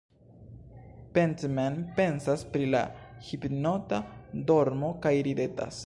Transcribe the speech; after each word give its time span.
Pentman 1.17 1.77
pensas 1.99 2.45
pri 2.55 2.71
la 2.77 2.83
hipnota 3.29 4.01
dormo 4.53 4.95
kaj 5.07 5.15
ridetas. 5.33 5.77